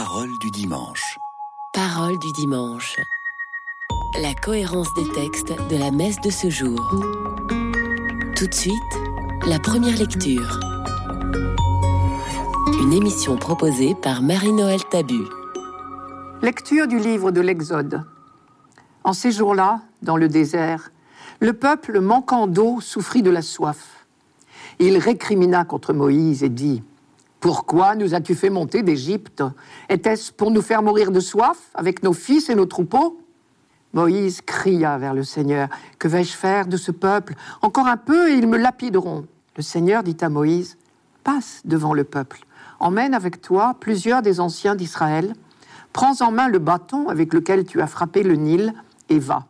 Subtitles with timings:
[0.00, 1.18] Parole du dimanche.
[1.72, 3.00] Parole du dimanche.
[4.22, 6.78] La cohérence des textes de la messe de ce jour.
[8.36, 8.94] Tout de suite,
[9.44, 10.60] la première lecture.
[12.80, 15.24] Une émission proposée par Marie-Noël Tabu.
[16.42, 18.04] Lecture du livre de l'Exode.
[19.02, 20.92] En ces jours-là, dans le désert,
[21.40, 24.06] le peuple manquant d'eau souffrit de la soif.
[24.78, 26.84] Il récrimina contre Moïse et dit
[27.40, 29.44] Pourquoi nous as-tu fait monter d'Égypte?
[29.88, 33.20] Était-ce pour nous faire mourir de soif avec nos fils et nos troupeaux?
[33.92, 37.34] Moïse cria vers le Seigneur Que vais-je faire de ce peuple?
[37.62, 39.26] Encore un peu et ils me lapideront.
[39.56, 40.76] Le Seigneur dit à Moïse
[41.24, 42.44] Passe devant le peuple,
[42.80, 45.34] emmène avec toi plusieurs des anciens d'Israël,
[45.92, 48.72] prends en main le bâton avec lequel tu as frappé le Nil
[49.08, 49.46] et va.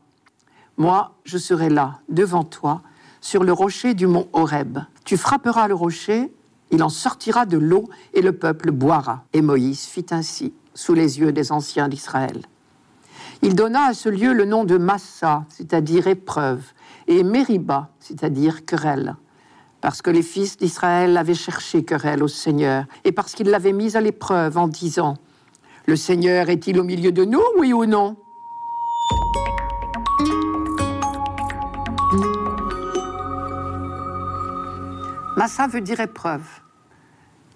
[0.76, 2.82] Moi, je serai là, devant toi,
[3.20, 4.78] sur le rocher du mont Horeb.
[5.04, 6.32] Tu frapperas le rocher,
[6.70, 9.24] il en sortira de l'eau et le peuple boira.
[9.32, 12.42] Et Moïse fit ainsi, sous les yeux des anciens d'Israël.
[13.42, 16.64] Il donna à ce lieu le nom de Massa, c'est-à-dire épreuve,
[17.06, 19.16] et Mériba, c'est-à-dire querelle,
[19.80, 23.96] parce que les fils d'Israël avaient cherché querelle au Seigneur, et parce qu'il l'avait mis
[23.96, 25.14] à l'épreuve en disant
[25.86, 28.16] Le Seigneur est-il au milieu de nous, oui ou non?
[35.38, 36.42] Massa veut dire épreuve.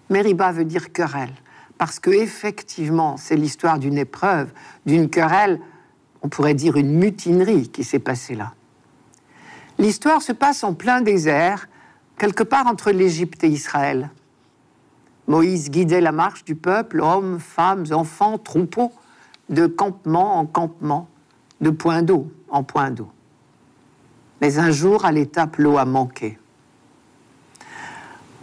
[0.08, 1.34] Mériba veut dire querelle.
[1.78, 4.52] Parce que, effectivement, c'est l'histoire d'une épreuve,
[4.86, 5.60] d'une querelle,
[6.22, 8.54] on pourrait dire une mutinerie qui s'est passée là.
[9.80, 11.68] L'histoire se passe en plein désert,
[12.18, 14.10] quelque part entre l'Égypte et Israël.
[15.26, 18.92] Moïse guidait la marche du peuple, hommes, femmes, enfants, troupeaux,
[19.48, 21.08] de campement en campement,
[21.60, 23.10] de point d'eau en point d'eau.
[24.40, 26.38] Mais un jour, à l'étape, l'eau a manqué.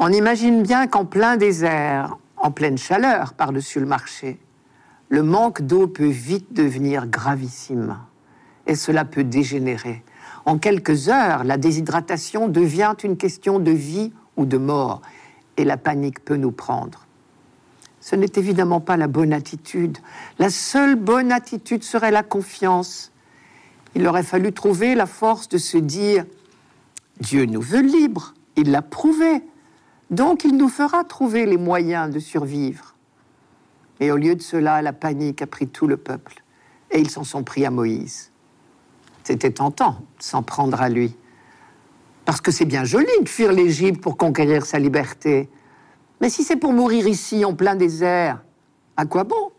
[0.01, 4.39] On imagine bien qu'en plein désert, en pleine chaleur par-dessus le marché,
[5.09, 7.97] le manque d'eau peut vite devenir gravissime
[8.65, 10.01] et cela peut dégénérer.
[10.45, 15.01] En quelques heures, la déshydratation devient une question de vie ou de mort
[15.57, 17.05] et la panique peut nous prendre.
[17.99, 19.97] Ce n'est évidemment pas la bonne attitude.
[20.37, 23.11] La seule bonne attitude serait la confiance.
[23.95, 26.23] Il aurait fallu trouver la force de se dire
[27.19, 29.43] Dieu nous veut libres, il l'a prouvé.
[30.09, 32.95] Donc il nous fera trouver les moyens de survivre.
[33.99, 36.43] Mais au lieu de cela, la panique a pris tout le peuple,
[36.91, 38.31] et ils s'en sont pris à Moïse.
[39.23, 41.15] C'était tentant de s'en prendre à lui.
[42.25, 45.49] Parce que c'est bien joli de fuir l'Égypte pour conquérir sa liberté.
[46.21, 48.41] Mais si c'est pour mourir ici, en plein désert,
[48.97, 49.51] à quoi bon?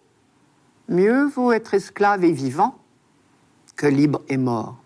[0.89, 2.77] Mieux vaut être esclave et vivant
[3.77, 4.77] que libre et mort.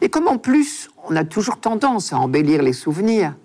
[0.00, 3.36] Et comme en plus, on a toujours tendance à embellir les souvenirs,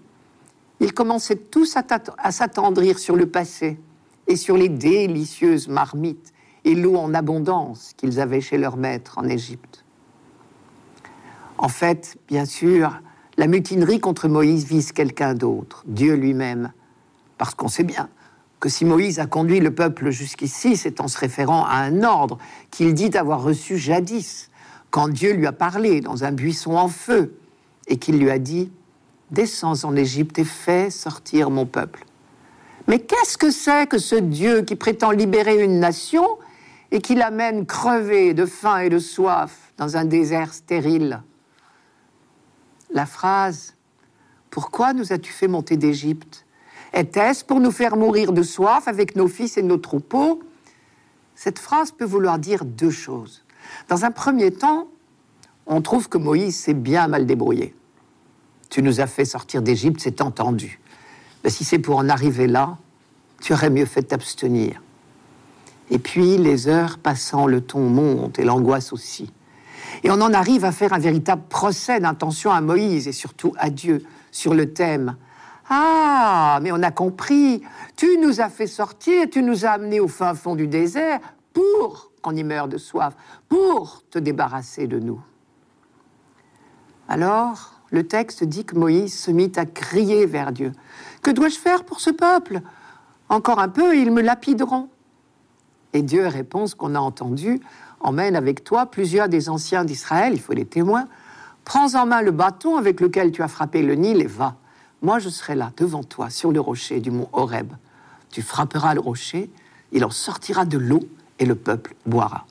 [0.79, 3.79] ils commençaient tous à s'attendrir sur le passé
[4.27, 9.27] et sur les délicieuses marmites et l'eau en abondance qu'ils avaient chez leur maître en
[9.27, 9.85] Égypte.
[11.57, 12.99] En fait, bien sûr,
[13.37, 16.71] la mutinerie contre Moïse vise quelqu'un d'autre, Dieu lui-même,
[17.37, 18.09] parce qu'on sait bien
[18.59, 22.39] que si Moïse a conduit le peuple jusqu'ici, c'est en se référant à un ordre
[22.71, 24.49] qu'il dit avoir reçu jadis,
[24.89, 27.37] quand Dieu lui a parlé dans un buisson en feu,
[27.87, 28.71] et qu'il lui a dit
[29.31, 32.05] Descends en Égypte et fais sortir mon peuple.
[32.87, 36.25] Mais qu'est-ce que c'est que ce Dieu qui prétend libérer une nation
[36.91, 41.23] et qui l'amène crever de faim et de soif dans un désert stérile?
[42.91, 43.73] La phrase
[44.51, 46.45] Pourquoi nous as-tu fait monter d'Égypte?
[46.93, 50.41] Était-ce pour nous faire mourir de soif avec nos fils et nos troupeaux
[51.33, 53.43] Cette phrase peut vouloir dire deux choses.
[53.89, 54.87] Dans un premier temps,
[55.65, 57.75] on trouve que Moïse s'est bien mal débrouillé.
[58.69, 60.79] Tu nous as fait sortir d'Égypte, c'est entendu.
[61.43, 62.77] Mais si c'est pour en arriver là,
[63.41, 64.81] tu aurais mieux fait t'abstenir.
[65.91, 69.31] Et puis, les heures passant, le ton monte et l'angoisse aussi.
[70.03, 73.69] Et on en arrive à faire un véritable procès d'intention à Moïse et surtout à
[73.69, 75.15] Dieu sur le thème
[75.69, 77.61] Ah, mais on a compris,
[77.95, 81.19] tu nous as fait sortir, tu nous as amenés au fin fond du désert
[81.53, 83.15] pour qu'on y meure de soif,
[83.47, 85.21] pour te débarrasser de nous.
[87.07, 90.73] Alors, le texte dit que Moïse se mit à crier vers Dieu.
[91.23, 92.61] Que dois-je faire pour ce peuple?
[93.29, 94.89] Encore un peu ils me lapideront.
[95.93, 97.59] Et Dieu répond ce qu'on a entendu
[98.01, 101.07] Emmène avec toi plusieurs des anciens d'Israël, il faut les témoins.
[101.63, 104.57] Prends en main le bâton avec lequel tu as frappé le Nil et va.
[105.01, 107.71] Moi, je serai là, devant toi, sur le rocher du mont Horeb.
[108.29, 109.49] Tu frapperas le rocher,
[109.91, 111.07] il en sortira de l'eau
[111.39, 112.45] et le peuple boira.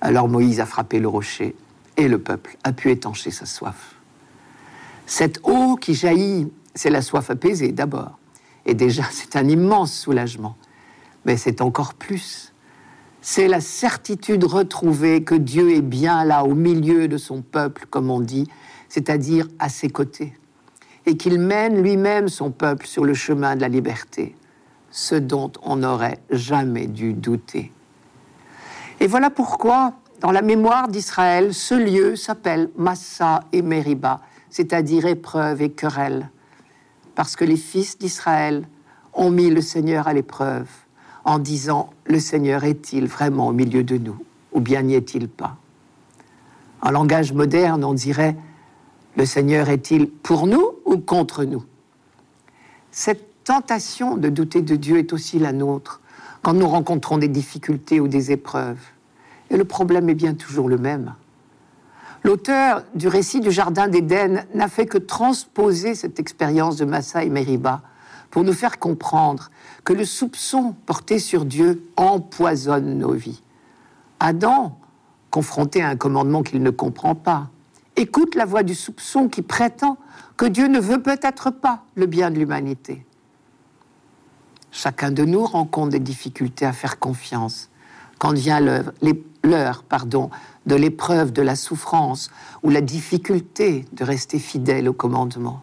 [0.00, 1.54] Alors Moïse a frappé le rocher
[1.96, 3.97] et le peuple a pu étancher sa soif.
[5.08, 8.18] Cette eau qui jaillit, c'est la soif apaisée d'abord.
[8.66, 10.54] Et déjà, c'est un immense soulagement.
[11.24, 12.52] Mais c'est encore plus.
[13.22, 18.10] C'est la certitude retrouvée que Dieu est bien là au milieu de son peuple, comme
[18.10, 18.48] on dit,
[18.90, 20.34] c'est-à-dire à ses côtés,
[21.06, 24.36] et qu'il mène lui-même son peuple sur le chemin de la liberté,
[24.90, 27.72] ce dont on n'aurait jamais dû douter.
[29.00, 34.20] Et voilà pourquoi, dans la mémoire d'Israël, ce lieu s'appelle Massa et Meriba,
[34.50, 36.30] c'est-à-dire épreuve et querelle,
[37.14, 38.66] parce que les fils d'Israël
[39.12, 40.68] ont mis le Seigneur à l'épreuve
[41.24, 44.16] en disant Le Seigneur est-il vraiment au milieu de nous
[44.52, 45.56] ou bien n'y est-il pas?
[46.80, 48.36] En langage moderne, on dirait
[49.16, 51.64] Le Seigneur est-il pour nous ou contre nous?
[52.90, 56.00] Cette tentation de douter de Dieu est aussi la nôtre
[56.42, 58.80] quand nous rencontrons des difficultés ou des épreuves.
[59.50, 61.14] Et le problème est bien toujours le même.
[62.24, 67.28] L'auteur du récit du Jardin d'Éden n'a fait que transposer cette expérience de Massa et
[67.28, 67.82] Meriba
[68.30, 69.50] pour nous faire comprendre
[69.84, 73.42] que le soupçon porté sur Dieu empoisonne nos vies.
[74.20, 74.78] Adam,
[75.30, 77.48] confronté à un commandement qu'il ne comprend pas,
[77.96, 79.96] écoute la voix du soupçon qui prétend
[80.36, 83.04] que Dieu ne veut peut-être pas le bien de l'humanité.
[84.70, 87.70] Chacun de nous rencontre des difficultés à faire confiance
[88.18, 90.30] quand vient l'heure pardon,
[90.66, 92.30] de l'épreuve de la souffrance
[92.62, 95.62] ou la difficulté de rester fidèle au commandement.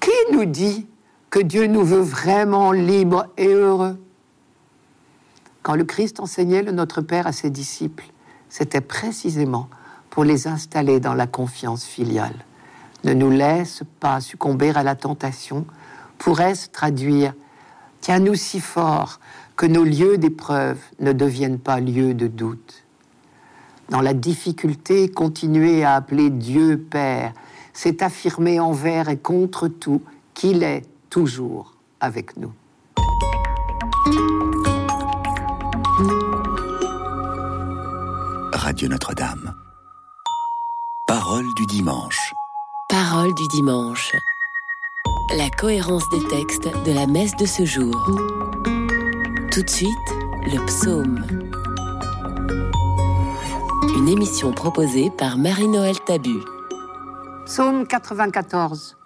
[0.00, 0.86] Qui nous dit
[1.30, 3.98] que Dieu nous veut vraiment libres et heureux?
[5.62, 8.04] Quand le Christ enseignait le Notre Père à ses disciples,
[8.50, 9.68] c'était précisément
[10.10, 12.44] pour les installer dans la confiance filiale.
[13.04, 15.66] Ne nous laisse pas succomber à la tentation
[16.18, 17.32] pourrait se traduire
[18.04, 19.18] Tiens-nous si fort
[19.56, 22.84] que nos lieux d'épreuve ne deviennent pas lieux de doute.
[23.90, 27.32] Dans la difficulté, continuer à appeler Dieu Père,
[27.72, 30.02] c'est affirmer envers et contre tout
[30.32, 32.52] qu'il est toujours avec nous.
[38.52, 39.54] Radio Notre-Dame.
[41.06, 42.34] Parole du dimanche.
[42.88, 44.12] Parole du dimanche.
[45.36, 47.94] La cohérence des textes de la messe de ce jour.
[49.54, 50.10] Tout de suite,
[50.46, 51.24] le psaume.
[53.96, 56.40] Une émission proposée par Marie-Noël Tabu.
[57.46, 58.96] Psaume 94.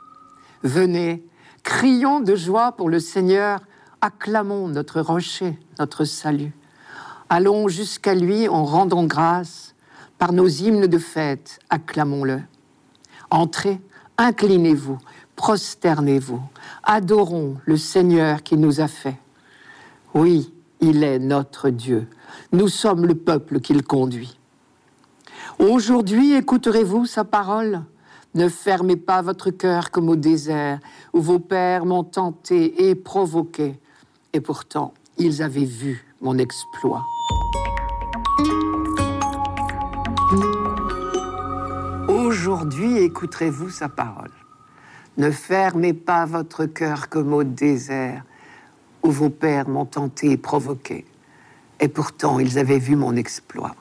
[0.62, 1.22] Venez,
[1.62, 3.60] crions de joie pour le Seigneur,
[4.00, 6.54] acclamons notre rocher, notre salut.
[7.28, 9.74] Allons jusqu'à lui en rendant grâce,
[10.16, 12.40] par nos hymnes de fête, acclamons-le.
[13.28, 13.82] Entrez,
[14.16, 14.96] inclinez-vous,
[15.36, 16.40] prosternez-vous,
[16.84, 19.18] adorons le Seigneur qui nous a fait.
[20.14, 22.08] Oui, il est notre Dieu.
[22.52, 24.38] Nous sommes le peuple qu'il conduit.
[25.58, 27.82] Aujourd'hui, écouterez-vous sa parole?
[28.34, 30.78] Ne fermez pas votre cœur comme au désert,
[31.12, 33.78] où vos pères m'ont tenté et provoqué,
[34.32, 37.02] et pourtant ils avaient vu mon exploit.
[42.08, 44.30] Aujourd'hui, écouterez-vous sa parole?
[45.16, 48.22] Ne fermez pas votre cœur comme au désert,
[49.10, 51.04] vos pères m'ont tenté et provoqué.
[51.80, 53.74] Et pourtant, ils avaient vu mon exploit.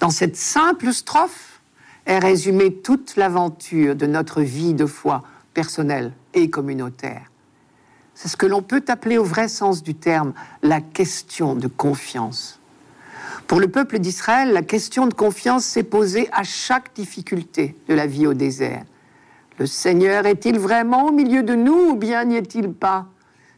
[0.00, 1.60] Dans cette simple strophe
[2.06, 5.22] est résumée toute l'aventure de notre vie de foi
[5.54, 7.30] personnelle et communautaire.
[8.14, 10.32] C'est ce que l'on peut appeler au vrai sens du terme
[10.62, 12.60] la question de confiance.
[13.46, 18.06] Pour le peuple d'Israël, la question de confiance s'est posée à chaque difficulté de la
[18.06, 18.84] vie au désert.
[19.58, 23.06] Le Seigneur est-il vraiment au milieu de nous ou bien n'y est-il pas?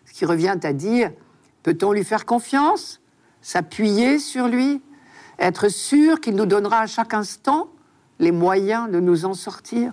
[0.07, 1.11] Ce qui revient à dire,
[1.63, 3.01] peut-on lui faire confiance
[3.43, 4.81] S'appuyer sur lui
[5.39, 7.69] Être sûr qu'il nous donnera à chaque instant
[8.19, 9.93] les moyens de nous en sortir?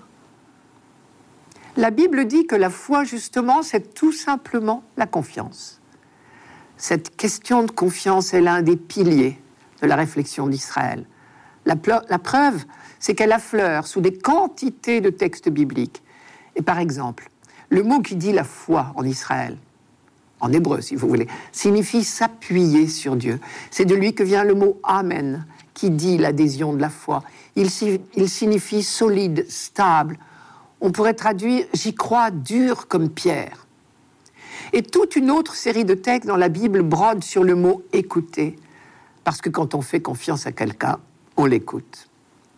[1.78, 5.82] La Bible dit que la foi, justement, c'est tout simplement la confiance.
[6.76, 9.40] Cette question de confiance est l'un des piliers
[9.82, 11.06] de la réflexion d'Israël.
[11.66, 12.66] La, preuve,
[13.00, 16.02] c'est qu'elle affleure sous des quantités de textes bibliques.
[16.56, 17.30] Et par exemple,
[17.70, 19.58] le mot qui dit la foi en Israël,
[20.42, 23.40] en hébreu si vous voulez, signifie s'appuyer sur Dieu.
[23.70, 27.24] C'est de lui que vient le mot Amen, qui dit l'adhésion de la foi.
[27.56, 30.18] Il, signifie solide, stable.
[30.82, 33.68] On pourrait traduire j'y crois dur comme pierre.
[34.74, 38.56] Et toute une autre série de textes dans la Bible brode sur le mot écouter,
[39.24, 40.98] parce que quand on fait confiance à quelqu'un,
[41.38, 42.08] on l'écoute.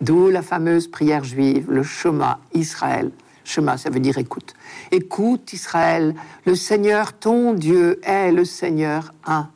[0.01, 3.11] D'où la fameuse prière juive, le Shema Israël.
[3.43, 4.53] Shema, ça veut dire écoute.
[4.91, 9.49] Écoute Israël, le Seigneur ton Dieu est le Seigneur un.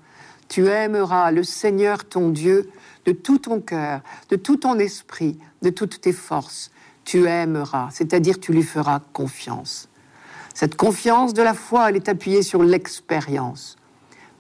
[0.50, 2.70] Tu aimeras le Seigneur ton Dieu
[3.06, 6.72] de tout ton cœur, de tout ton esprit, de toutes tes forces.
[7.06, 9.88] Tu aimeras, c'est-à-dire tu lui feras confiance.
[10.54, 13.78] Cette confiance de la foi, elle est appuyée sur l'expérience.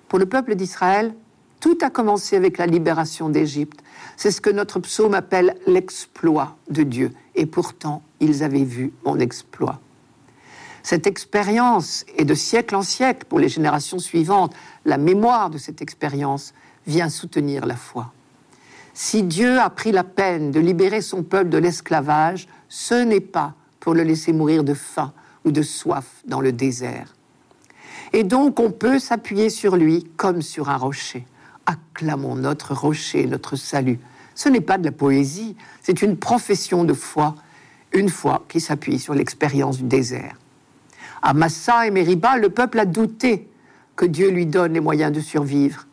[0.10, 1.13] Pour le peuple d'Israël,
[1.59, 3.79] tout a commencé avec la libération d'Égypte.
[4.15, 7.11] C'est ce que notre psaume appelle l'exploit de Dieu.
[7.35, 9.79] Et pourtant, ils avaient vu mon exploit.
[10.83, 14.53] Cette expérience, et de siècle en siècle pour les générations suivantes,
[14.85, 16.53] la mémoire de cette expérience
[16.85, 18.13] vient soutenir la foi.
[18.93, 23.53] Si Dieu a pris la peine de libérer son peuple de l'esclavage, ce n'est pas
[23.79, 25.13] pour le laisser mourir de faim
[25.45, 27.13] ou de soif dans le désert.
[28.13, 31.25] Et donc on peut s'appuyer sur lui comme sur un rocher.
[31.67, 34.00] Acclamons notre rocher, notre salut.
[34.33, 37.36] Ce n'est pas de la poésie, c'est une profession de foi,
[37.91, 40.36] une foi qui s'appuie sur l'expérience du désert.
[41.21, 43.50] À Massa et Mériba, le peuple a douté
[43.95, 45.88] que Dieu lui donne les moyens de survivre.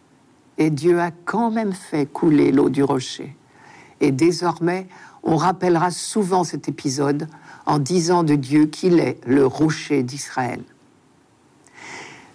[0.59, 3.35] Et Dieu a quand même fait couler l'eau du rocher.
[4.01, 4.87] Et désormais,
[5.25, 7.29] on rappellera souvent cet épisode
[7.67, 10.63] en disant de Dieu qu'il est le rocher d'Israël.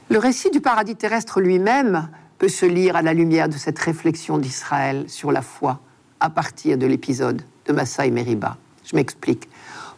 [0.09, 4.37] Le récit du paradis terrestre lui-même peut se lire à la lumière de cette réflexion
[4.37, 5.79] d'Israël sur la foi
[6.21, 8.57] à partir de l'épisode de Massa et Meriba.
[8.85, 9.49] Je m'explique.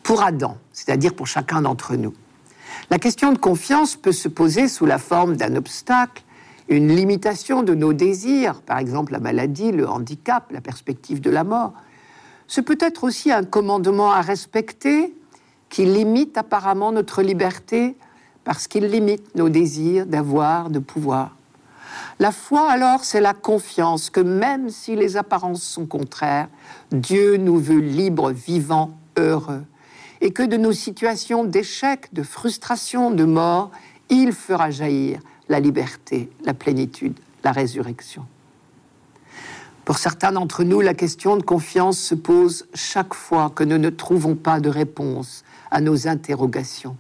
[0.03, 2.13] Pour Adam, c'est-à-dire pour chacun d'entre nous,
[2.89, 6.24] la question de confiance peut se poser sous la forme d'un obstacle,
[6.67, 11.43] une limitation de nos désirs, par exemple la maladie, le handicap, la perspective de la
[11.43, 11.74] mort.
[12.48, 15.13] Ce peut être aussi un commandement à respecter
[15.69, 17.95] qui limite apparemment notre liberté
[18.43, 21.36] parce qu'il limite nos désirs d'avoir, de pouvoir.
[22.22, 26.50] La foi, alors, c'est la confiance que même si les apparences sont contraires,
[26.92, 29.63] Dieu nous veut libres, vivants, heureux,
[30.22, 33.72] et que de nos situations d'échec, de frustration, de mort,
[34.10, 38.28] il fera jaillir la liberté, la plénitude, la résurrection.
[39.84, 43.90] Pour certains d'entre nous, la question de confiance se pose chaque fois que nous ne
[43.90, 46.96] trouvons pas de réponse à nos interrogations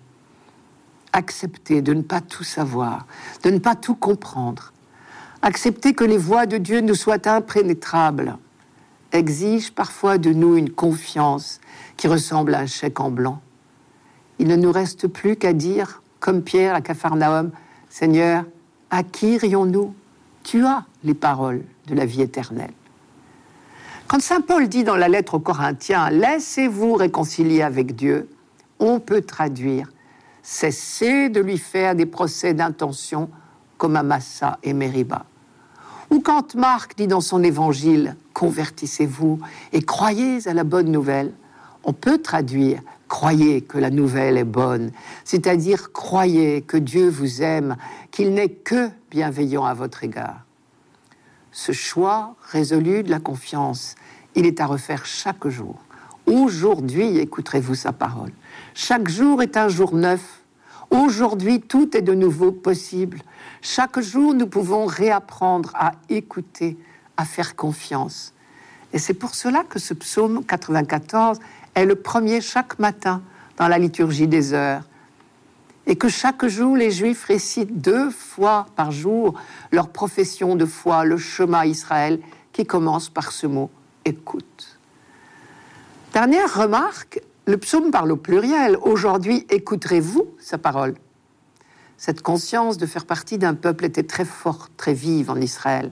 [1.13, 3.05] accepter de ne pas tout savoir,
[3.43, 4.71] de ne pas tout comprendre,
[5.41, 8.37] accepter que les voies de Dieu nous soient impénétrables,
[9.11, 11.59] exige parfois de nous une confiance
[11.97, 13.41] qui ressemble à un chèque en blanc.
[14.39, 17.51] Il ne nous reste plus qu'à dire, comme Pierre à Capharnaüm,
[17.89, 18.45] Seigneur,
[18.89, 19.93] à qui irions-nous
[20.43, 22.73] Tu as les paroles de la vie éternelle.
[24.07, 28.29] Quand Saint Paul dit dans la lettre aux Corinthiens, Laissez-vous réconcilier avec Dieu,
[28.79, 29.87] on peut traduire
[30.43, 33.29] cessez de lui faire des procès d'intention
[33.77, 34.03] comme à
[34.63, 35.25] et Mériba.
[36.11, 39.39] Ou quand Marc dit dans son évangile Convertissez-vous
[39.71, 41.33] et croyez à la bonne nouvelle,
[41.83, 44.91] on peut traduire Croyez que la nouvelle est bonne,
[45.25, 47.75] c'est-à-dire croyez que Dieu vous aime,
[48.09, 50.45] qu'il n'est que bienveillant à votre égard.
[51.51, 53.95] Ce choix résolu de la confiance,
[54.35, 55.75] il est à refaire chaque jour.
[56.25, 58.31] Aujourd'hui écouterez-vous sa parole.
[58.73, 60.40] Chaque jour est un jour neuf.
[60.91, 63.21] Aujourd'hui, tout est de nouveau possible.
[63.61, 66.77] Chaque jour, nous pouvons réapprendre à écouter,
[67.15, 68.33] à faire confiance.
[68.91, 71.39] Et c'est pour cela que ce psaume 94
[71.75, 73.21] est le premier chaque matin
[73.55, 74.83] dans la liturgie des heures.
[75.87, 79.35] Et que chaque jour, les Juifs récitent deux fois par jour
[79.71, 82.19] leur profession de foi, le chemin Israël,
[82.51, 83.71] qui commence par ce mot
[84.03, 84.77] écoute.
[86.13, 88.77] Dernière remarque, le psaume parle au pluriel.
[88.81, 90.95] Aujourd'hui, écouterez-vous sa parole?
[91.97, 95.91] Cette conscience de faire partie d'un peuple était très forte, très vive en Israël.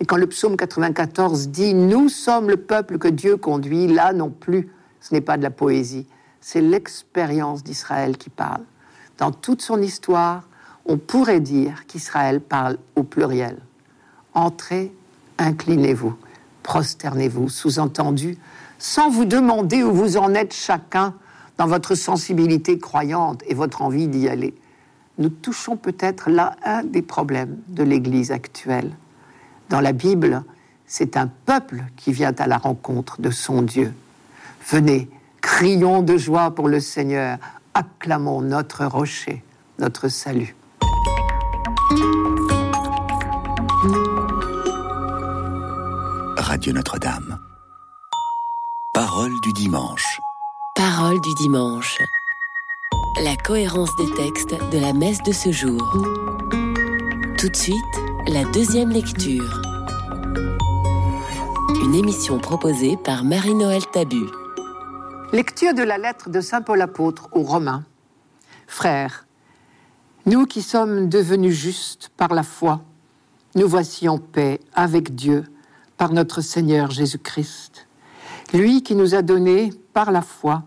[0.00, 4.30] Et quand le psaume 94 dit Nous sommes le peuple que Dieu conduit, là non
[4.30, 4.68] plus,
[5.00, 6.06] ce n'est pas de la poésie,
[6.40, 8.62] c'est l'expérience d'Israël qui parle.
[9.18, 10.48] Dans toute son histoire,
[10.84, 13.58] on pourrait dire qu'Israël parle au pluriel.
[14.34, 14.92] Entrez,
[15.38, 16.16] inclinez-vous,
[16.62, 18.38] prosternez-vous, sous-entendu,
[18.78, 21.14] sans vous demander où vous en êtes chacun
[21.58, 24.54] dans votre sensibilité croyante et votre envie d'y aller.
[25.18, 28.92] Nous touchons peut-être là un des problèmes de l'Église actuelle.
[29.68, 30.44] Dans la Bible,
[30.86, 33.92] c'est un peuple qui vient à la rencontre de son Dieu.
[34.68, 37.38] Venez, crions de joie pour le Seigneur,
[37.74, 39.42] acclamons notre rocher,
[39.78, 40.54] notre salut.
[46.36, 47.27] Radio Notre-Dame.
[49.18, 50.20] Parole du dimanche.
[50.76, 51.98] Parole du dimanche.
[53.20, 55.82] La cohérence des textes de la messe de ce jour.
[57.36, 57.74] Tout de suite,
[58.28, 59.60] la deuxième lecture.
[61.82, 64.22] Une émission proposée par Marie-Noël Tabu.
[65.32, 67.84] Lecture de la lettre de Saint Paul apôtre aux Romains.
[68.68, 69.26] Frères,
[70.26, 72.82] nous qui sommes devenus justes par la foi,
[73.56, 75.42] nous voici en paix avec Dieu
[75.96, 77.87] par notre Seigneur Jésus-Christ
[78.52, 80.64] lui qui nous a donné, par la foi,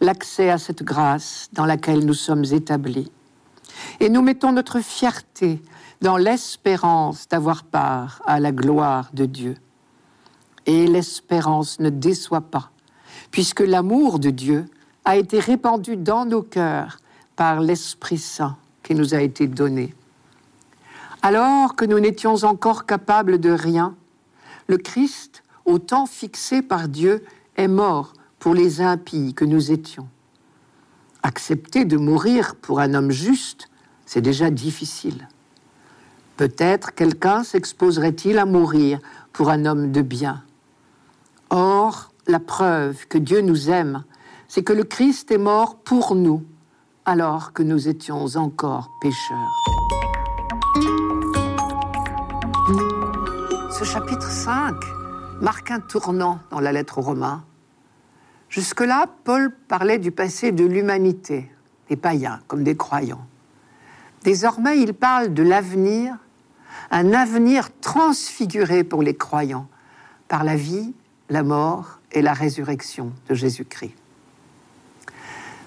[0.00, 3.10] l'accès à cette grâce dans laquelle nous sommes établis.
[4.00, 5.60] Et nous mettons notre fierté
[6.00, 9.56] dans l'espérance d'avoir part à la gloire de Dieu.
[10.66, 12.70] Et l'espérance ne déçoit pas,
[13.30, 14.66] puisque l'amour de Dieu
[15.04, 16.98] a été répandu dans nos cœurs
[17.36, 19.94] par l'Esprit Saint qui nous a été donné.
[21.22, 23.94] Alors que nous n'étions encore capables de rien,
[24.68, 27.24] le Christ, au temps fixé par Dieu,
[27.56, 30.08] est mort pour les impies que nous étions.
[31.22, 33.68] Accepter de mourir pour un homme juste,
[34.06, 35.28] c'est déjà difficile.
[36.36, 39.00] Peut-être quelqu'un s'exposerait-il à mourir
[39.32, 40.44] pour un homme de bien.
[41.50, 44.04] Or, la preuve que Dieu nous aime,
[44.48, 46.44] c'est que le Christ est mort pour nous,
[47.04, 49.52] alors que nous étions encore pécheurs.
[53.70, 54.74] Ce chapitre 5
[55.40, 57.44] marque un tournant dans la lettre aux Romains.
[58.48, 61.50] Jusque-là, Paul parlait du passé de l'humanité,
[61.88, 63.26] des païens comme des croyants.
[64.22, 66.16] Désormais, il parle de l'avenir,
[66.90, 69.68] un avenir transfiguré pour les croyants
[70.28, 70.94] par la vie,
[71.28, 73.94] la mort et la résurrection de Jésus-Christ.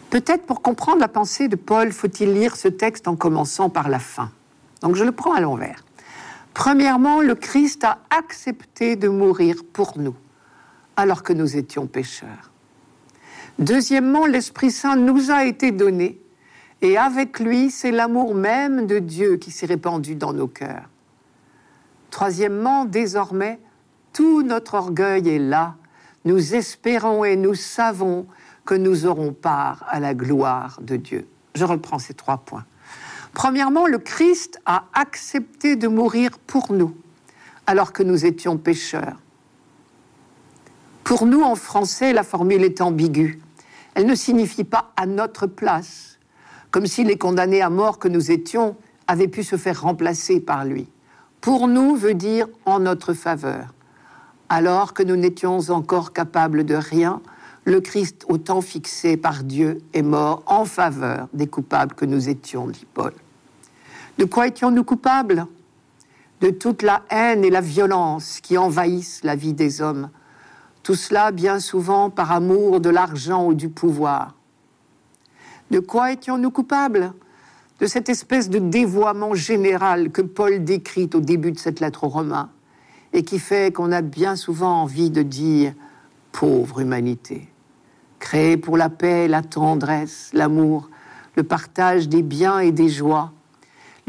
[0.09, 3.99] Peut-être pour comprendre la pensée de Paul, faut-il lire ce texte en commençant par la
[3.99, 4.31] fin.
[4.81, 5.83] Donc je le prends à l'envers.
[6.59, 10.15] Premièrement, le Christ a accepté de mourir pour nous,
[10.97, 12.51] alors que nous étions pécheurs.
[13.59, 16.19] Deuxièmement, l'Esprit Saint nous a été donné,
[16.81, 20.89] et avec lui, c'est l'amour même de Dieu qui s'est répandu dans nos cœurs.
[22.11, 23.57] Troisièmement, désormais,
[24.11, 25.75] tout notre orgueil est là.
[26.25, 28.27] Nous espérons et nous savons
[28.65, 31.25] que nous aurons part à la gloire de Dieu.
[31.55, 32.65] Je reprends ces trois points.
[33.33, 36.95] Premièrement, le Christ a accepté de mourir pour nous,
[37.67, 39.17] alors que nous étions pécheurs.
[41.03, 43.41] Pour nous, en français, la formule est ambiguë.
[43.95, 46.19] Elle ne signifie pas à notre place,
[46.71, 48.75] comme si les condamnés à mort que nous étions
[49.07, 50.87] avaient pu se faire remplacer par lui.
[51.41, 53.73] Pour nous veut dire en notre faveur.
[54.49, 57.21] Alors que nous n'étions encore capables de rien,
[57.65, 62.29] le Christ, au temps fixé par Dieu, est mort en faveur des coupables que nous
[62.29, 63.13] étions, dit Paul.
[64.19, 65.47] De quoi étions-nous coupables
[66.41, 70.09] De toute la haine et la violence qui envahissent la vie des hommes?
[70.83, 74.35] Tout cela bien souvent par amour de l'argent ou du pouvoir.
[75.71, 77.13] De quoi étions-nous coupables
[77.79, 82.09] De cette espèce de dévoiement général que Paul décrit au début de cette lettre aux
[82.09, 82.49] Romains
[83.13, 85.71] et qui fait qu'on a bien souvent envie de dire
[86.33, 87.47] pauvre humanité,
[88.19, 90.89] créée pour la paix, la tendresse, l'amour,
[91.37, 93.31] le partage des biens et des joies.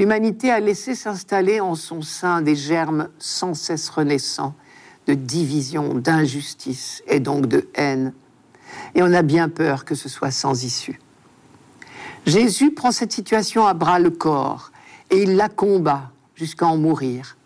[0.01, 4.55] L'humanité a laissé s'installer en son sein des germes sans cesse renaissants
[5.07, 8.15] de division, d'injustice et donc de haine.
[8.95, 10.99] Et on a bien peur que ce soit sans issue.
[12.25, 14.73] Jésus prend cette situation à bras le corps
[15.11, 17.37] et il la combat jusqu'à en mourir.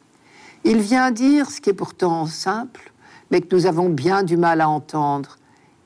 [0.63, 2.93] Il vient dire ce qui est pourtant simple,
[3.33, 5.39] mais que nous avons bien du mal à entendre.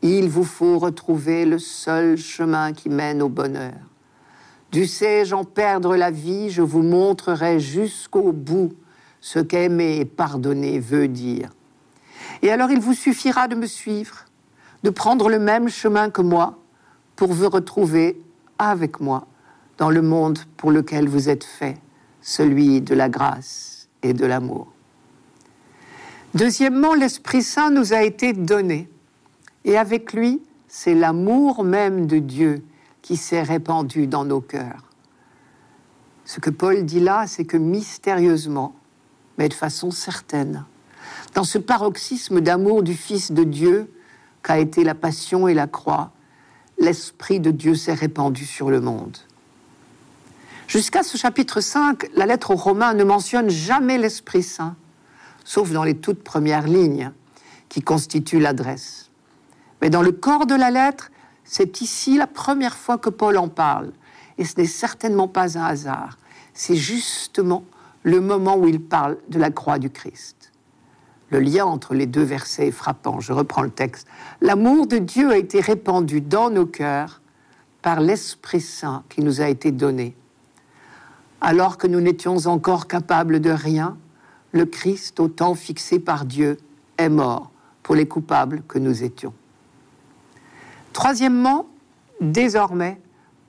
[0.02, 3.87] Il vous faut retrouver le seul chemin qui mène au bonheur.
[4.72, 8.72] Dussé-je en perdre la vie, je vous montrerai jusqu'au bout
[9.20, 11.50] ce qu'aimer et pardonner veut dire.
[12.42, 14.26] Et alors il vous suffira de me suivre,
[14.82, 16.58] de prendre le même chemin que moi,
[17.16, 18.20] pour vous retrouver
[18.58, 19.26] avec moi
[19.78, 21.78] dans le monde pour lequel vous êtes fait,
[22.20, 24.68] celui de la grâce et de l'amour.
[26.34, 28.88] Deuxièmement, l'Esprit Saint nous a été donné.
[29.64, 32.62] Et avec lui, c'est l'amour même de Dieu
[33.08, 34.82] qui s'est répandu dans nos cœurs.
[36.26, 38.76] Ce que Paul dit là, c'est que mystérieusement,
[39.38, 40.66] mais de façon certaine,
[41.34, 43.90] dans ce paroxysme d'amour du Fils de Dieu
[44.42, 46.10] qu'a été la passion et la croix,
[46.78, 49.16] l'Esprit de Dieu s'est répandu sur le monde.
[50.66, 54.76] Jusqu'à ce chapitre 5, la lettre aux Romains ne mentionne jamais l'Esprit Saint
[55.46, 57.10] sauf dans les toutes premières lignes
[57.70, 59.08] qui constituent l'adresse.
[59.80, 61.10] Mais dans le corps de la lettre,
[61.50, 63.92] c'est ici la première fois que Paul en parle.
[64.36, 66.18] Et ce n'est certainement pas un hasard.
[66.52, 67.64] C'est justement
[68.02, 70.52] le moment où il parle de la croix du Christ.
[71.30, 73.20] Le lien entre les deux versets est frappant.
[73.20, 74.06] Je reprends le texte.
[74.42, 77.22] L'amour de Dieu a été répandu dans nos cœurs
[77.80, 80.14] par l'Esprit Saint qui nous a été donné.
[81.40, 83.96] Alors que nous n'étions encore capables de rien,
[84.52, 86.58] le Christ, au temps fixé par Dieu,
[86.98, 87.50] est mort
[87.82, 89.32] pour les coupables que nous étions.
[90.92, 91.66] Troisièmement,
[92.20, 93.00] désormais,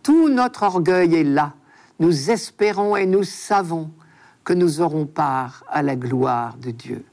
[0.03, 1.53] tout notre orgueil est là.
[1.99, 3.91] Nous espérons et nous savons
[4.43, 7.03] que nous aurons part à la gloire de Dieu.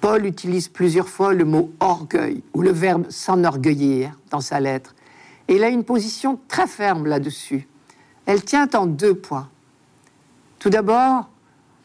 [0.00, 4.94] Paul utilise plusieurs fois le mot orgueil ou le verbe s'enorgueillir dans sa lettre.
[5.46, 7.68] Et il a une position très ferme là-dessus.
[8.26, 9.48] Elle tient en deux points.
[10.58, 11.28] Tout d'abord,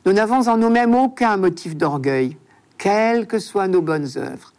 [0.06, 2.38] nous n'avons en nous-mêmes aucun motif d'orgueil,
[2.78, 4.54] quelles que soient nos bonnes œuvres.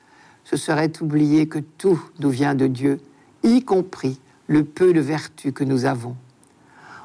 [0.50, 3.00] Ce serait oublier que tout nous vient de Dieu,
[3.42, 6.16] y compris le peu de vertu que nous avons.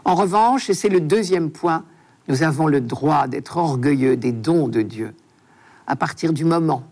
[0.06, 1.84] En revanche, et c'est le deuxième point,
[2.30, 5.14] nous avons le droit d'être orgueilleux des dons de Dieu.
[5.88, 6.84] À partir du moment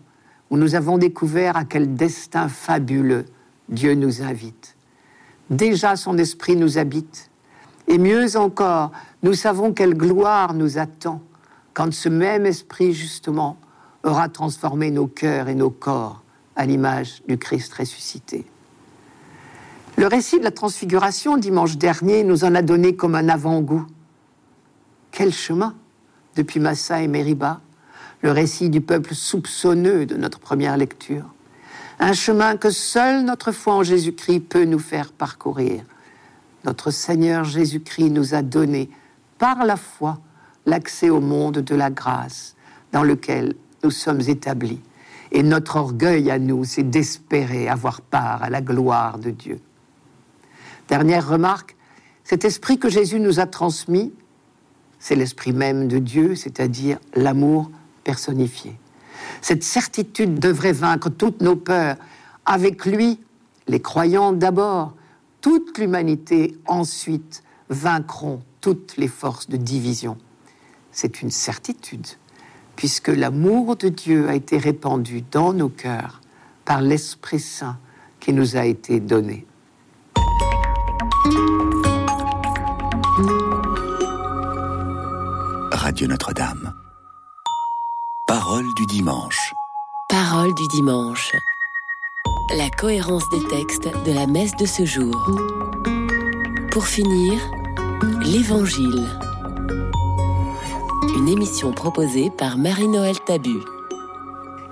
[0.50, 3.24] où nous avons découvert à quel destin fabuleux
[3.70, 4.76] Dieu nous invite.
[5.48, 7.30] Déjà son esprit nous habite.
[7.88, 11.22] Et mieux encore, nous savons quelle gloire nous attend
[11.72, 13.56] quand ce même esprit, justement,
[14.04, 16.22] aura transformé nos cœurs et nos corps
[16.56, 18.44] à l'image du Christ ressuscité.
[19.96, 23.86] Le récit de la transfiguration dimanche dernier nous en a donné comme un avant-goût.
[25.10, 25.74] Quel chemin
[26.36, 27.60] depuis Massa et Mériba,
[28.22, 31.24] le récit du peuple soupçonneux de notre première lecture.
[31.98, 35.84] Un chemin que seule notre foi en Jésus-Christ peut nous faire parcourir.
[36.64, 38.88] Notre Seigneur Jésus-Christ nous a donné,
[39.38, 40.18] par la foi,
[40.64, 42.54] l'accès au monde de la grâce
[42.92, 44.80] dans lequel nous sommes établis.
[45.32, 49.60] Et notre orgueil à nous, c'est d'espérer avoir part à la gloire de Dieu.
[50.88, 51.74] Dernière remarque,
[52.22, 54.12] cet esprit que Jésus nous a transmis,
[54.98, 57.70] c'est l'esprit même de Dieu, c'est-à-dire l'amour
[58.04, 58.78] personnifié.
[59.40, 61.96] Cette certitude devrait vaincre toutes nos peurs.
[62.44, 63.18] Avec lui,
[63.68, 64.94] les croyants d'abord,
[65.40, 70.18] toute l'humanité ensuite vaincront toutes les forces de division.
[70.92, 72.06] C'est une certitude,
[72.76, 76.20] puisque l'amour de Dieu a été répandu dans nos cœurs
[76.64, 77.76] par l'Esprit Saint
[78.20, 79.46] qui nous a été donné.
[85.72, 86.72] Radio Notre-Dame.
[88.26, 89.52] Parole du dimanche.
[90.08, 91.32] Parole du dimanche.
[92.56, 95.30] La cohérence des textes de la messe de ce jour.
[96.70, 97.40] Pour finir,
[98.22, 99.08] l'Évangile.
[101.14, 103.58] Une émission proposée par Marie-Noël Tabu.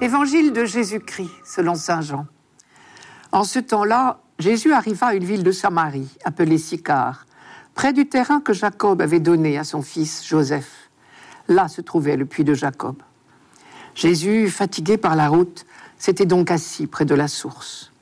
[0.00, 2.26] Évangile de Jésus-Christ, selon Saint Jean.
[3.30, 7.26] En ce temps-là, Jésus arriva à une ville de Samarie, appelée Sicar,
[7.74, 10.90] près du terrain que Jacob avait donné à son fils Joseph.
[11.46, 12.96] Là se trouvait le puits de Jacob.
[13.94, 15.66] Jésus, fatigué par la route,
[15.98, 17.92] s'était donc assis près de la source.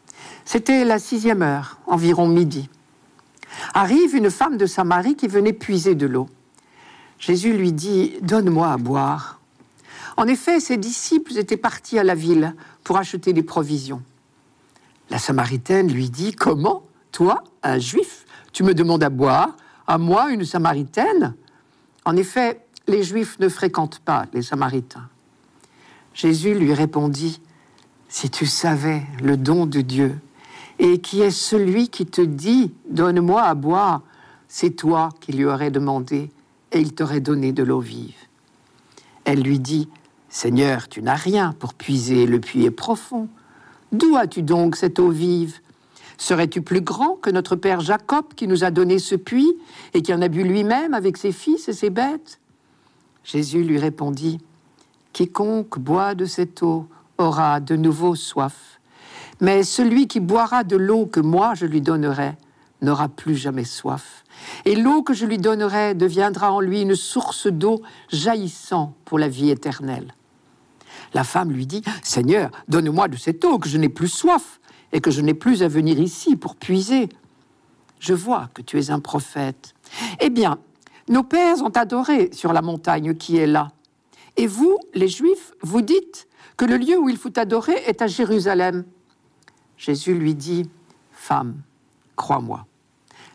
[0.45, 2.71] C'était la sixième heure, environ midi.
[3.75, 6.29] Arrive une femme de Samarie qui venait puiser de l'eau.
[7.19, 9.41] Jésus lui dit Donne-moi à boire.
[10.17, 12.55] En effet, ses disciples étaient partis à la ville
[12.85, 14.03] pour acheter des provisions.
[15.11, 20.31] La Samaritaine lui dit Comment Toi, un juif, tu me demandes à boire À moi,
[20.31, 21.35] une Samaritaine?
[22.05, 25.09] En effet, les Juifs ne fréquentent pas les Samaritains.
[26.15, 27.41] Jésus lui répondit
[28.09, 30.19] Si tu savais le don de Dieu
[30.79, 34.03] et qui est celui qui te dit Donne-moi à boire,
[34.49, 36.31] c'est toi qui lui aurais demandé
[36.73, 38.17] et il t'aurait donné de l'eau vive.
[39.25, 39.89] Elle lui dit,
[40.29, 43.29] Seigneur, tu n'as rien pour puiser, le puits est profond.
[43.93, 45.61] D'où as-tu donc cette eau vive?
[46.19, 49.55] Serais-tu plus grand que notre père Jacob qui nous a donné ce puits
[49.95, 52.41] et qui en a bu lui-même avec ses fils et ses bêtes?
[53.25, 54.39] Jésus lui répondit,
[55.13, 56.87] Quiconque boit de cette eau
[57.19, 58.81] aura de nouveau soif,
[59.41, 62.33] mais celui qui boira de l'eau que moi je lui donnerai
[62.83, 64.25] n'aura plus jamais soif.
[64.65, 69.29] Et l'eau que je lui donnerai deviendra en lui une source d'eau jaillissant pour la
[69.29, 70.15] vie éternelle.
[71.15, 74.61] La femme lui dit, Seigneur, donne-moi de cette eau, que je n'ai plus soif,
[74.93, 77.09] et que je n'ai plus à venir ici pour puiser.
[78.01, 79.75] Je vois que tu es un prophète.
[80.21, 80.59] Eh bien,
[81.09, 83.69] nos pères ont adoré sur la montagne qui est là.
[84.37, 88.07] Et vous, les Juifs, vous dites que le lieu où il faut adorer est à
[88.07, 88.85] Jérusalem.
[89.77, 90.69] Jésus lui dit,
[91.13, 91.63] Femme,
[92.17, 92.67] crois-moi,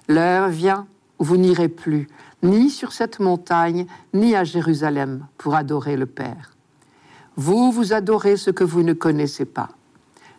[0.07, 0.87] l'heure vient
[1.23, 2.07] vous n'irez plus
[2.43, 6.55] ni sur cette montagne, ni à Jérusalem pour adorer le Père.
[7.35, 9.69] Vous, vous adorez ce que vous ne connaissez pas.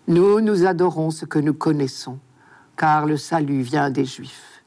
[0.06, 2.18] Nous, nous adorons ce que nous connaissons,
[2.76, 4.62] car le salut vient des Juifs.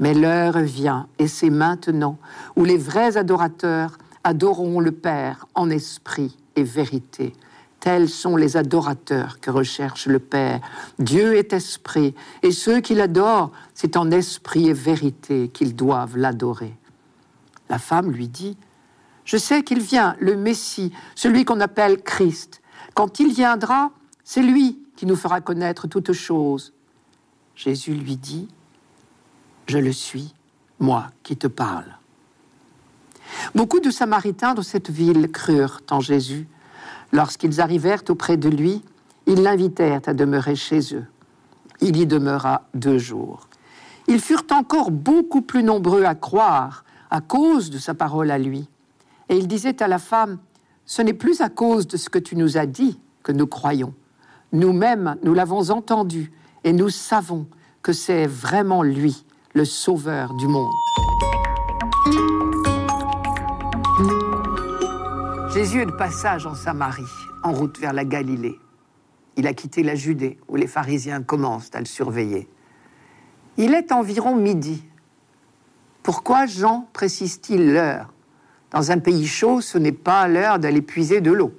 [0.00, 2.18] Mais l'heure vient, et c'est maintenant,
[2.56, 7.34] où les vrais adorateurs adoreront le Père en esprit et vérité.
[7.82, 10.60] Tels sont les adorateurs que recherche le Père.
[11.00, 12.14] Dieu est esprit,
[12.44, 16.76] et ceux qui l'adorent, c'est en esprit et vérité qu'ils doivent l'adorer.
[17.68, 18.56] La femme lui dit,
[19.24, 22.62] Je sais qu'il vient, le Messie, celui qu'on appelle Christ.
[22.94, 23.90] Quand il viendra,
[24.22, 26.72] c'est lui qui nous fera connaître toutes choses.
[27.56, 28.46] Jésus lui dit,
[29.66, 30.32] Je le suis,
[30.78, 31.98] moi qui te parle.
[33.56, 36.46] Beaucoup de Samaritains de cette ville crurent en Jésus.
[37.12, 38.82] Lorsqu'ils arrivèrent auprès de lui,
[39.26, 41.04] ils l'invitèrent à demeurer chez eux.
[41.80, 43.48] Il y demeura deux jours.
[44.08, 48.68] Ils furent encore beaucoup plus nombreux à croire à cause de sa parole à lui.
[49.28, 50.38] Et il disait à la femme,
[50.86, 53.94] Ce n'est plus à cause de ce que tu nous as dit que nous croyons.
[54.52, 56.32] Nous-mêmes, nous l'avons entendu
[56.64, 57.46] et nous savons
[57.82, 60.72] que c'est vraiment lui, le Sauveur du monde.
[65.62, 67.04] De passage en Samarie,
[67.44, 68.58] en route vers la Galilée.
[69.36, 72.48] Il a quitté la Judée, où les pharisiens commencent à le surveiller.
[73.58, 74.84] Il est environ midi.
[76.02, 78.12] Pourquoi Jean précise-t-il l'heure?
[78.72, 81.54] Dans un pays chaud, ce n'est pas l'heure d'aller puiser de l'eau.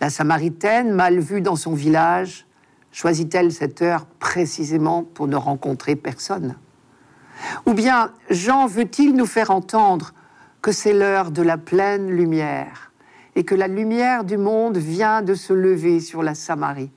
[0.00, 2.44] La Samaritaine, mal vue dans son village,
[2.90, 6.56] choisit-elle cette heure précisément pour ne rencontrer personne?
[7.66, 10.12] Ou bien Jean veut-il nous faire entendre
[10.64, 12.90] que c'est l'heure de la pleine lumière
[13.36, 16.90] et que la lumière du monde vient de se lever sur la Samarie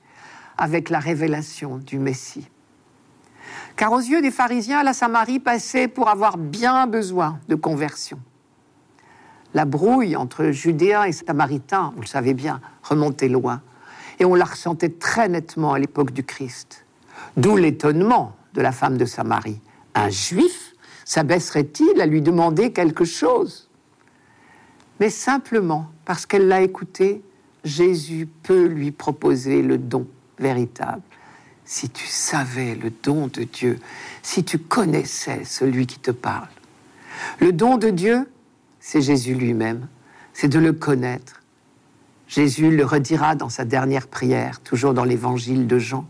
[0.56, 2.48] avec la révélation du Messie
[3.76, 8.18] car aux yeux des pharisiens, la Samarie passait pour avoir bien besoin de conversion.
[9.54, 13.62] La brouille entre Judéens et Samaritains, vous le savez bien, remontait loin,
[14.18, 16.86] et on la ressentait très nettement à l'époque du Christ.
[17.36, 19.60] D'où l'étonnement de la femme de Samarie.
[19.94, 20.67] Un juif
[21.08, 23.70] s'abaisserait-il à lui demander quelque chose?
[25.00, 27.22] Mais simplement parce qu'elle l'a écouté,
[27.64, 30.06] Jésus peut lui proposer le don
[30.38, 31.00] véritable
[31.64, 33.78] si tu savais le don de Dieu,
[34.22, 36.48] si tu connaissais celui qui te parle.
[37.40, 38.28] Le don de Dieu,
[38.78, 39.88] c'est Jésus lui-même,
[40.34, 41.42] c'est de le connaître.
[42.26, 46.06] Jésus le redira dans sa dernière prière, toujours dans l'évangile de Jean.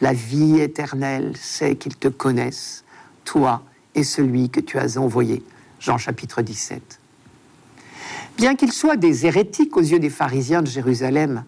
[0.00, 2.84] La vie éternelle, c'est qu'ils te connaissent,
[3.26, 3.62] toi
[3.94, 5.42] et celui que tu as envoyé.
[5.80, 7.00] Jean chapitre 17.
[8.36, 11.44] Bien qu'ils soient des hérétiques aux yeux des pharisiens de Jérusalem,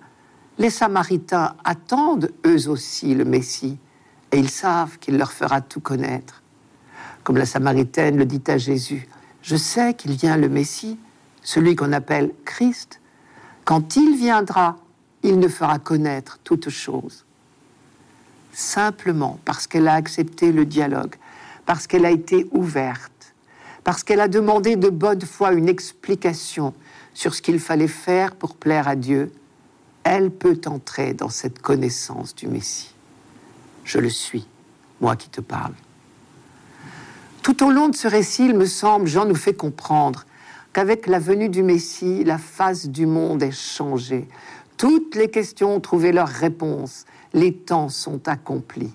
[0.59, 3.79] les Samaritains attendent eux aussi le Messie
[4.33, 6.43] et ils savent qu'il leur fera tout connaître.
[7.23, 9.09] Comme la Samaritaine le dit à Jésus,
[9.43, 10.99] je sais qu'il vient le Messie,
[11.43, 13.01] celui qu'on appelle Christ.
[13.65, 14.77] Quand il viendra,
[15.23, 17.25] il ne fera connaître toute chose.
[18.53, 21.17] Simplement parce qu'elle a accepté le dialogue,
[21.67, 23.35] parce qu'elle a été ouverte,
[23.83, 26.75] parce qu'elle a demandé de bonne foi une explication
[27.15, 29.33] sur ce qu'il fallait faire pour plaire à Dieu,
[30.03, 32.95] elle peut entrer dans cette connaissance du Messie.
[33.85, 34.47] Je le suis,
[35.01, 35.75] moi qui te parle.
[37.43, 40.25] Tout au long de ce récit, il me semble, Jean nous fait comprendre
[40.73, 44.29] qu'avec la venue du Messie, la face du monde est changée.
[44.77, 47.05] Toutes les questions ont trouvé leur réponse.
[47.33, 48.93] Les temps sont accomplis.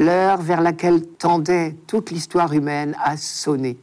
[0.00, 3.78] L'heure vers laquelle tendait toute l'histoire humaine a sonné.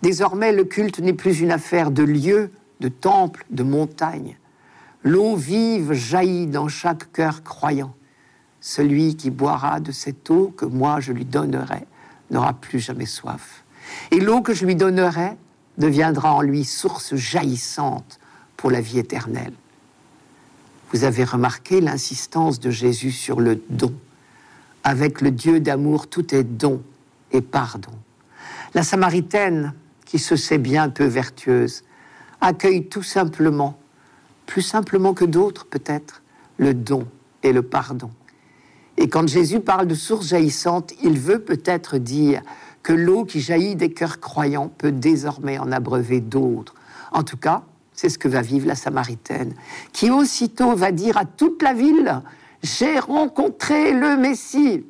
[0.00, 4.38] Désormais, le culte n'est plus une affaire de lieux, de temples, de montagnes.
[5.04, 7.94] L'eau vive jaillit dans chaque cœur croyant.
[8.62, 11.84] Celui qui boira de cette eau que moi je lui donnerai
[12.30, 13.64] n'aura plus jamais soif.
[14.10, 15.36] Et l'eau que je lui donnerai
[15.76, 18.18] deviendra en lui source jaillissante
[18.56, 19.52] pour la vie éternelle.
[20.90, 23.92] Vous avez remarqué l'insistance de Jésus sur le don.
[24.84, 26.82] Avec le Dieu d'amour, tout est don
[27.32, 27.92] et pardon.
[28.74, 31.84] La Samaritaine, qui se sait bien peu vertueuse,
[32.40, 33.78] accueille tout simplement
[34.48, 36.22] plus simplement que d'autres peut-être,
[36.56, 37.06] le don
[37.42, 38.10] et le pardon.
[38.96, 42.40] Et quand Jésus parle de source jaillissante, il veut peut-être dire
[42.82, 46.74] que l'eau qui jaillit des cœurs croyants peut désormais en abreuver d'autres.
[47.12, 47.62] En tout cas,
[47.92, 49.54] c'est ce que va vivre la Samaritaine,
[49.92, 52.22] qui aussitôt va dire à toute la ville,
[52.62, 54.84] j'ai rencontré le Messie.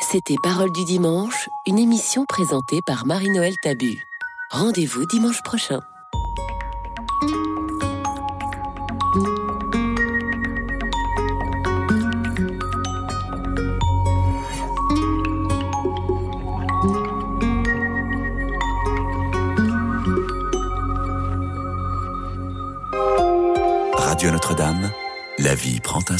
[0.00, 3.98] C'était Parole du dimanche, une émission présentée par Marie-Noël Tabu.
[4.50, 5.80] Rendez-vous dimanche prochain.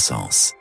[0.00, 0.59] Sens.